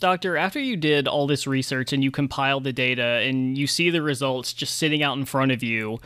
[0.00, 3.90] Doctor, after you did all this research and you compiled the data and you see
[3.90, 5.98] the results just sitting out in front of you,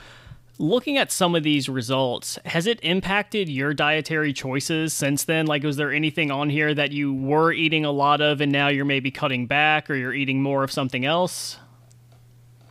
[0.58, 5.46] looking at some of these results, has it impacted your dietary choices since then?
[5.46, 8.68] Like, was there anything on here that you were eating a lot of and now
[8.68, 11.58] you're maybe cutting back or you're eating more of something else?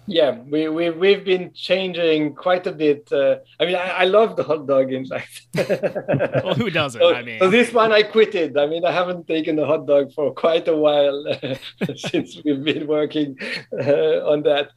[0.07, 3.11] Yeah, we, we, we've been changing quite a bit.
[3.11, 5.47] Uh, I mean, I, I, love the hot dog, in fact.
[5.55, 7.01] well, who doesn't?
[7.01, 8.57] So, I mean, so this one I quitted.
[8.57, 11.25] I mean, I haven't taken a hot dog for quite a while
[11.95, 13.37] since we've been working
[13.73, 14.69] uh, on that.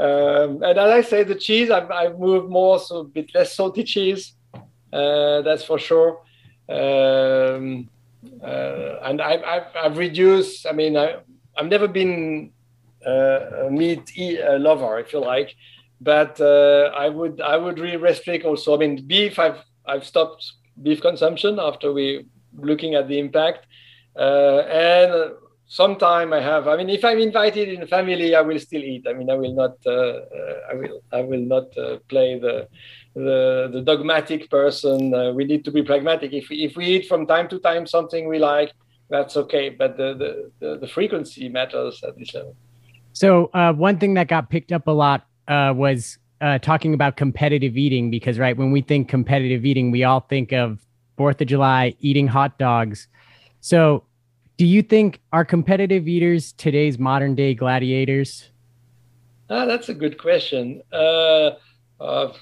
[0.00, 3.54] Um, and as I say, the cheese, I've, I've moved more, so a bit less
[3.54, 4.32] salty cheese.
[4.90, 6.22] Uh, that's for sure.
[6.70, 7.90] Um,
[8.42, 11.16] uh, and I've, I've, I've, reduced, I mean, I,
[11.56, 12.52] I've never been
[13.70, 14.12] meat
[14.58, 15.54] lover, if you like.
[16.00, 18.74] But uh, I would I would really restrict also.
[18.74, 19.38] I mean, beef.
[19.38, 20.50] I've I've stopped
[20.82, 23.66] beef consumption after we looking at the impact.
[24.16, 25.32] Uh, and
[25.66, 26.68] sometime I have.
[26.68, 29.06] I mean, if I'm invited in family, I will still eat.
[29.08, 29.76] I mean, I will not.
[29.86, 31.02] Uh, uh, I will.
[31.12, 32.68] I will not uh, play the
[33.14, 35.14] the the dogmatic person.
[35.14, 36.32] Uh, we need to be pragmatic.
[36.32, 38.72] If we, if we eat from time to time something we like,
[39.10, 39.68] that's okay.
[39.68, 42.56] But the the, the, the frequency matters at this level.
[43.20, 47.18] So uh, one thing that got picked up a lot uh, was uh, talking about
[47.18, 50.80] competitive eating because right when we think competitive eating, we all think of
[51.18, 53.08] Fourth of July eating hot dogs.
[53.60, 54.04] So,
[54.56, 58.48] do you think are competitive eaters today's modern day gladiators?
[59.50, 60.80] Ah, that's a good question.
[60.90, 61.50] Uh,
[62.00, 62.32] uh,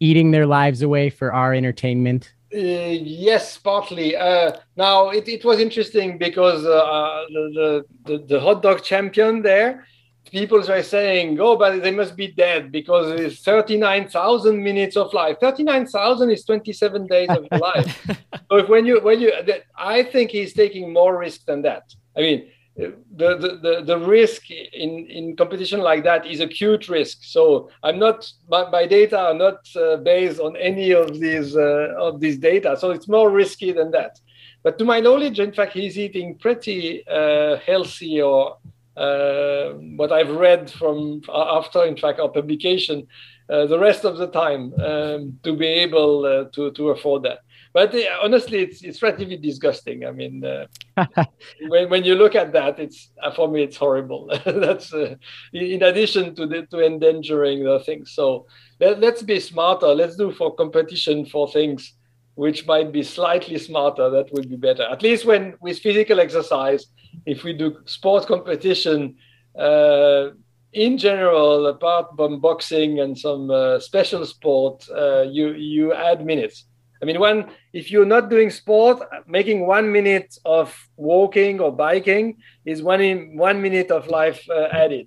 [0.00, 2.32] eating their lives away for our entertainment.
[2.54, 4.16] Uh, yes, partly.
[4.16, 9.42] Uh, now it, it was interesting because uh, uh the, the, the hot dog champion
[9.42, 9.84] there,
[10.30, 15.12] people were saying, "Oh, but they must be dead because it's thirty-nine thousand minutes of
[15.12, 15.36] life.
[15.40, 18.06] Thirty-nine thousand is twenty-seven days of life.
[18.50, 19.30] so if when you when you,
[19.76, 21.82] I think he's taking more risk than that.
[22.16, 27.18] I mean, the, the, the, risk in, in competition like that is acute risk.
[27.22, 31.94] So I'm not my, my data are not uh, based on any of these uh,
[31.98, 32.76] of these data.
[32.78, 34.20] So it's more risky than that.
[34.62, 38.58] But to my knowledge, in fact, he's eating pretty uh, healthy or
[38.96, 43.06] uh, what I've read from after, in fact, our publication,
[43.50, 47.40] uh, the rest of the time um, to be able uh, to to afford that.
[47.72, 50.04] But uh, honestly, it's it's relatively disgusting.
[50.04, 50.66] I mean, uh,
[51.68, 54.28] when when you look at that, it's uh, for me it's horrible.
[54.44, 55.16] That's uh,
[55.52, 58.12] in addition to the, to endangering the things.
[58.12, 58.46] So
[58.80, 59.88] let, let's be smarter.
[59.88, 61.94] Let's do for competition for things
[62.34, 64.10] which might be slightly smarter.
[64.10, 64.84] That would be better.
[64.84, 66.86] At least when with physical exercise,
[67.26, 69.16] if we do sport competition.
[69.58, 70.30] Uh,
[70.72, 76.67] in general, apart from boxing and some uh, special sport, uh, you you add minutes.
[77.00, 82.36] I mean, one if you're not doing sport, making one minute of walking or biking
[82.64, 85.06] is one in, one minute of life uh, added.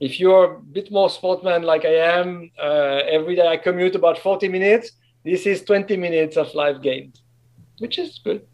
[0.00, 4.18] If you're a bit more sportman like I am, uh, every day I commute about
[4.18, 4.92] 40 minutes.
[5.24, 7.18] This is 20 minutes of life gained,
[7.78, 8.46] which is good.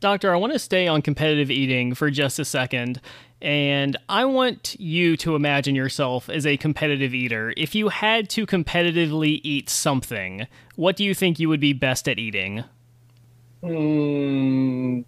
[0.00, 3.00] Doctor, I want to stay on competitive eating for just a second
[3.42, 7.52] And I want you to imagine yourself as a competitive eater.
[7.56, 12.08] If you had to competitively eat something, what do you think you would be best
[12.08, 12.62] at eating?
[13.64, 15.04] Mm,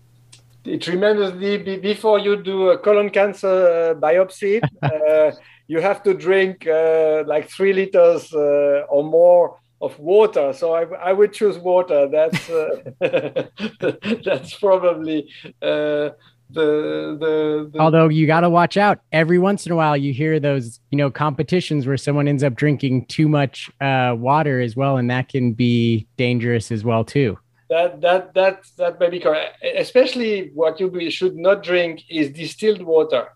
[0.64, 5.30] it the be- before you do a colon cancer uh, biopsy, uh,
[5.68, 10.52] you have to drink uh, like three liters uh, or more of water.
[10.52, 12.08] So I, I would choose water.
[12.08, 12.82] That's uh,
[14.24, 15.30] that's probably
[15.62, 16.10] uh,
[16.54, 19.00] the, the, the Although you got to watch out.
[19.12, 22.54] Every once in a while, you hear those, you know, competitions where someone ends up
[22.54, 27.38] drinking too much uh, water as well, and that can be dangerous as well too.
[27.70, 29.56] That that that that may be correct.
[29.76, 33.28] Especially what you should not drink is distilled water,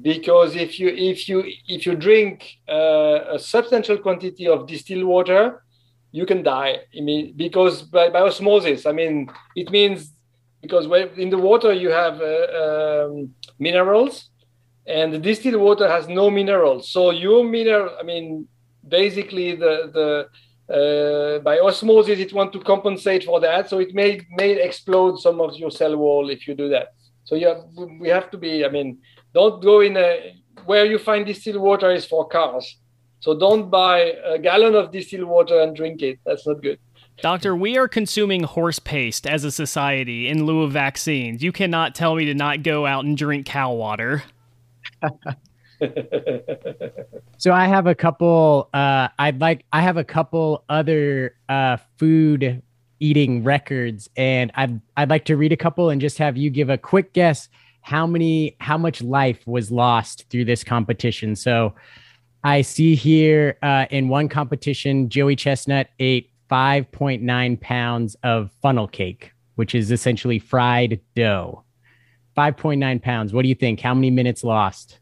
[0.00, 5.64] because if you if you if you drink uh, a substantial quantity of distilled water,
[6.12, 6.76] you can die.
[6.96, 10.12] I mean, because by, by osmosis, I mean it means
[10.64, 10.86] because
[11.24, 14.14] in the water you have uh, um, minerals,
[14.86, 16.82] and the distilled water has no minerals.
[16.94, 18.48] So your mineral, I mean,
[18.98, 20.08] basically the the
[20.78, 23.62] uh, by osmosis it want to compensate for that.
[23.70, 24.10] So it may
[24.40, 26.88] may explode some of your cell wall if you do that.
[27.24, 27.62] So you have,
[28.00, 28.98] we have to be i mean
[29.32, 30.08] don't go in a
[30.66, 32.66] where you find distilled water is for cars.
[33.20, 33.98] So don't buy
[34.34, 36.18] a gallon of distilled water and drink it.
[36.26, 36.78] That's not good
[37.22, 41.42] Doctor, we are consuming horse paste as a society in lieu of vaccines.
[41.42, 44.22] You cannot tell me to not go out and drink cow water.
[47.38, 48.68] so I have a couple.
[48.74, 49.64] Uh, I'd like.
[49.72, 52.62] I have a couple other uh, food
[53.00, 56.68] eating records, and I'd I'd like to read a couple and just have you give
[56.68, 57.48] a quick guess
[57.80, 61.36] how many how much life was lost through this competition.
[61.36, 61.74] So
[62.42, 69.32] I see here uh, in one competition, Joey Chestnut ate 5.9 pounds of funnel cake,
[69.54, 71.64] which is essentially fried dough.
[72.36, 73.32] 5.9 pounds.
[73.32, 73.80] What do you think?
[73.80, 74.98] How many minutes lost?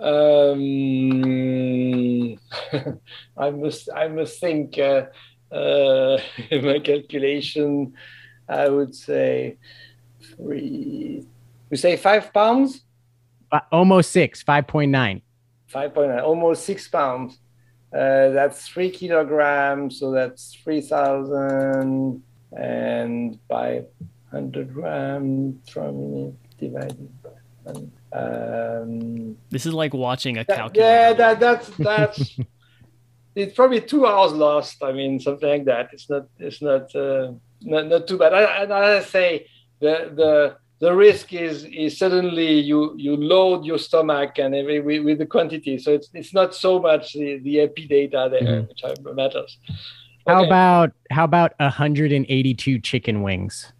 [0.00, 0.62] Um,
[3.36, 5.06] I must I must think uh,
[5.50, 6.18] uh,
[6.50, 7.94] in my calculation.
[8.48, 9.56] I would say
[10.22, 11.26] three.
[11.70, 12.82] We say five pounds.
[13.50, 14.42] Uh, almost six.
[14.42, 15.22] Five point nine.
[15.66, 16.20] Five point nine.
[16.20, 17.38] Almost six pounds.
[17.92, 19.98] Uh, that's three kilograms.
[19.98, 22.22] So that's three thousand
[22.56, 23.84] and by
[24.30, 27.30] hundred grams from divided by.
[27.64, 27.90] 100.
[28.12, 30.80] Um, this is like watching a calculator.
[30.80, 32.38] Yeah, that that's that's.
[33.34, 34.82] it's probably two hours lost.
[34.82, 35.90] I mean, something like that.
[35.92, 36.28] It's not.
[36.38, 36.94] It's not.
[36.94, 38.32] Uh, not, not too bad.
[38.34, 39.46] I, I, I say
[39.80, 45.04] the the the risk is is suddenly you you load your stomach and every, with,
[45.04, 45.78] with the quantity.
[45.78, 48.68] So it's it's not so much the, the epi data there mm-hmm.
[48.68, 48.82] which
[49.14, 49.58] matters.
[50.26, 53.72] How about how about 182 chicken wings?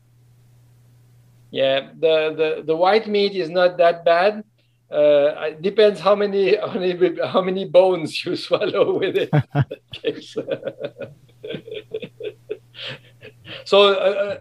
[1.51, 4.45] Yeah, the, the, the white meat is not that bad.
[4.91, 9.31] Uh, it depends how many, how many how many bones you swallow with it.
[13.65, 13.93] so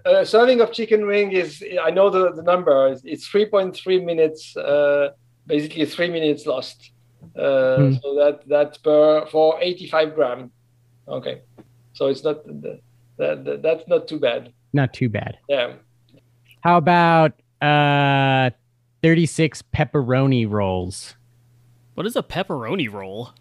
[0.06, 2.96] a, a, serving of chicken wing is I know the, the number.
[3.04, 5.10] It's, 3.3 minutes, uh,
[5.48, 6.92] basically three minutes lost.
[7.36, 8.02] Uh, mm.
[8.02, 10.52] So that that's per for 85 gram.
[11.08, 11.42] Okay,
[11.94, 12.80] so it's not that,
[13.18, 14.54] that that's not too bad.
[14.74, 15.38] Not too bad.
[15.50, 15.74] Yeah.
[16.62, 18.52] How about uh
[19.04, 21.16] 36 pepperoni rolls?
[21.96, 23.32] What is a pepperoni roll?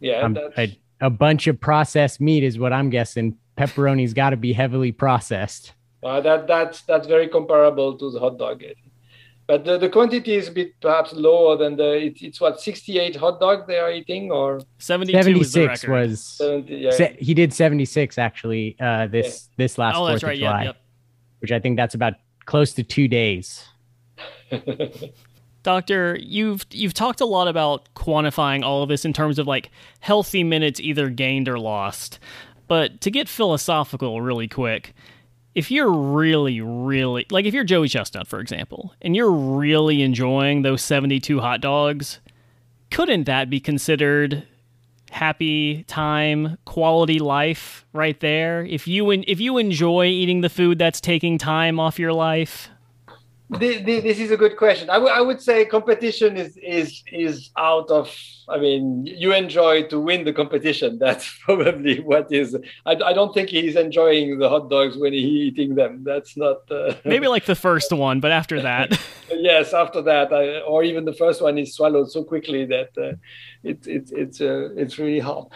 [0.00, 3.36] Yeah, um, a, a, bunch of processed meat is what I'm guessing.
[3.56, 5.72] Pepperoni's got to be heavily processed.
[6.02, 8.62] Uh, that that's that's very comparable to the hot dog.
[9.46, 13.16] But the, the quantity is a bit perhaps lower than the it, it's what 68
[13.16, 16.90] hot dogs they are eating or 76 was 70, yeah.
[16.90, 19.64] se- he did 76 actually uh this yeah.
[19.64, 20.32] this last oh, 4th right.
[20.32, 20.64] of July.
[20.64, 20.76] Yep, yep.
[21.40, 22.14] Which I think that's about
[22.46, 23.66] close to two days.
[25.62, 29.70] Doctor, you've you've talked a lot about quantifying all of this in terms of like
[30.00, 32.18] healthy minutes either gained or lost.
[32.66, 34.94] But to get philosophical really quick,
[35.54, 40.62] if you're really, really like if you're Joey Chestnut, for example, and you're really enjoying
[40.62, 42.20] those 72 hot dogs,
[42.90, 44.46] couldn't that be considered
[45.14, 48.64] happy time, quality life right there.
[48.64, 52.68] If you if you enjoy eating the food that's taking time off your life.
[53.50, 54.88] This is a good question.
[54.88, 58.10] I, would say competition is is is out of.
[58.48, 60.98] I mean, you enjoy to win the competition.
[61.04, 62.56] That's probably what is.
[62.86, 66.04] I, I don't think he's enjoying the hot dogs when he's eating them.
[66.04, 66.70] That's not.
[66.70, 66.94] Uh...
[67.04, 68.98] Maybe like the first one, but after that.
[69.30, 73.12] yes, after that, I, or even the first one is swallowed so quickly that uh,
[73.62, 75.48] it, it, it's uh, it's really hard.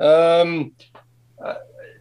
[0.00, 0.72] Um,
[1.40, 1.54] uh,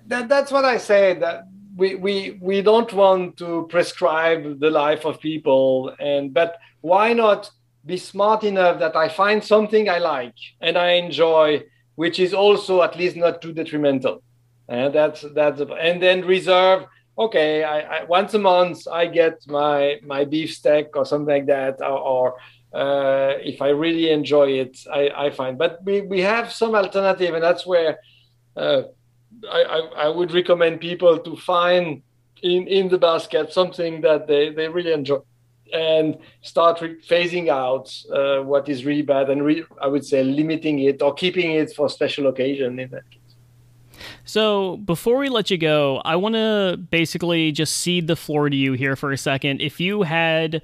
[0.07, 1.13] that, that's what I say.
[1.19, 7.13] That we, we we don't want to prescribe the life of people and but why
[7.13, 7.51] not
[7.85, 11.61] be smart enough that i find something i like and i enjoy
[11.95, 14.21] which is also at least not too detrimental.
[14.67, 16.85] And that's that's and then reserve
[17.17, 21.45] okay I, I once a month i get my my beef steak or something like
[21.45, 22.35] that or, or
[22.73, 25.57] uh, if i really enjoy it i i find.
[25.57, 27.99] But we we have some alternative and that's where
[28.57, 28.83] uh,
[29.49, 32.01] I, I, would recommend people to find
[32.41, 35.19] in in the basket something that they they really enjoy
[35.73, 40.23] and start re- phasing out uh, what is really bad and re- I would say
[40.23, 43.21] limiting it or keeping it for special occasion in that case.
[44.25, 48.55] So, before we let you go, I want to basically just cede the floor to
[48.55, 49.61] you here for a second.
[49.61, 50.61] If you had,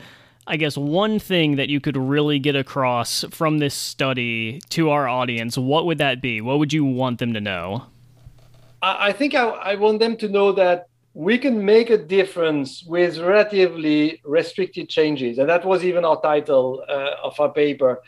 [0.48, 5.08] I guess, one thing that you could really get across from this study to our
[5.08, 6.42] audience, what would that be?
[6.42, 7.86] What would you want them to know?
[8.82, 13.18] I think I, I want them to know that we can make a difference with
[13.20, 15.38] relatively restricted changes.
[15.38, 18.02] And that was even our title uh, of our paper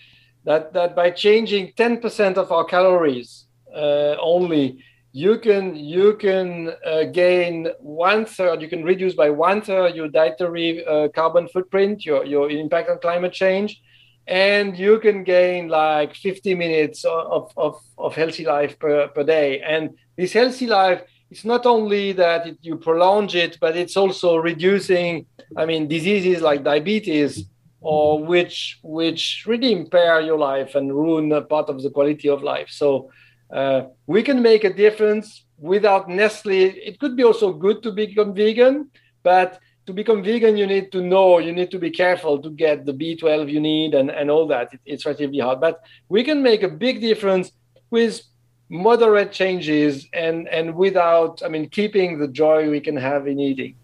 [0.45, 4.83] that, that by changing 10% of our calories uh, only,
[5.15, 8.63] you can you can uh, gain one third.
[8.63, 12.97] You can reduce by one third your dietary uh, carbon footprint, your your impact on
[12.97, 13.79] climate change,
[14.27, 19.61] and you can gain like 50 minutes of of, of healthy life per, per day.
[19.61, 21.03] And this healthy life
[21.33, 25.25] it's not only that it, you prolong it, but it's also reducing,
[25.57, 27.45] I mean, diseases like diabetes,
[27.81, 32.43] or which which really impair your life and ruin a part of the quality of
[32.43, 32.69] life.
[32.69, 33.09] So
[33.51, 36.51] uh, we can make a difference without nestle
[36.89, 38.91] It could be also good to become vegan,
[39.23, 42.85] but to become vegan, you need to know, you need to be careful to get
[42.85, 44.73] the B12 you need and, and all that.
[44.73, 47.51] It, it's relatively hard, but we can make a big difference
[47.89, 48.21] with
[48.69, 53.75] moderate changes and and without i mean keeping the joy we can have in eating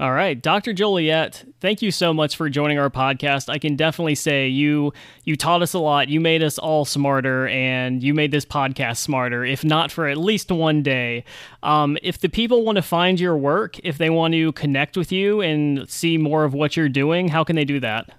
[0.00, 0.72] all right, Dr.
[0.72, 3.48] Jolliet, thank you so much for joining our podcast.
[3.48, 4.92] I can definitely say you
[5.24, 6.08] you taught us a lot.
[6.08, 9.44] You made us all smarter, and you made this podcast smarter.
[9.44, 11.24] If not for at least one day,
[11.64, 15.10] um, if the people want to find your work, if they want to connect with
[15.10, 18.10] you and see more of what you're doing, how can they do that?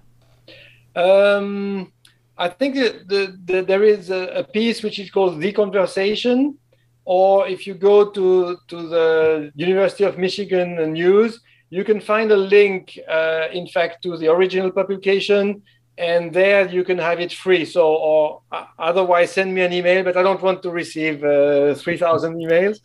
[0.94, 1.92] Um,
[2.36, 6.58] I think that the, the, there is a, a, piece which is called The Conversation,
[7.04, 11.40] or if you go to, to the University of Michigan News,
[11.70, 15.62] you can find a link, uh, in fact, to the original publication,
[15.96, 17.64] and there you can have it free.
[17.64, 21.74] So, or uh, otherwise, send me an email, but I don't want to receive uh,
[21.74, 22.78] 3,000 emails.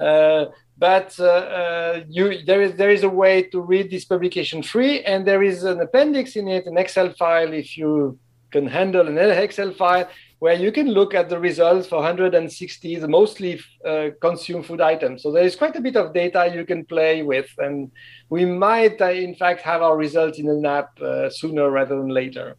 [0.00, 4.62] Uh, but uh, uh, you, there is there is a way to read this publication
[4.62, 8.18] free, and there is an appendix in it, an Excel file, if you
[8.50, 10.08] can handle an Excel file
[10.42, 15.22] where you can look at the results for 160 the mostly uh, consumed food items.
[15.22, 17.92] So there is quite a bit of data you can play with, and
[18.28, 22.08] we might, uh, in fact, have our results in an app uh, sooner rather than
[22.08, 22.56] later.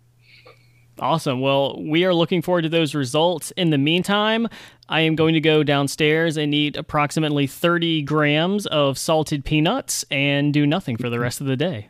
[0.97, 1.41] Awesome.
[1.41, 3.51] Well, we are looking forward to those results.
[3.57, 4.47] In the meantime,
[4.87, 10.53] I am going to go downstairs and eat approximately 30 grams of salted peanuts and
[10.53, 11.89] do nothing for the rest of the day.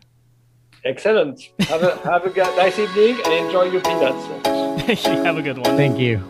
[0.85, 1.49] Excellent.
[1.61, 4.25] Have a have a nice evening and enjoy your peanuts.
[5.05, 5.77] have a good one.
[5.77, 6.21] Thank you.